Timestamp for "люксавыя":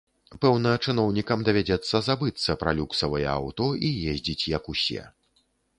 2.81-3.29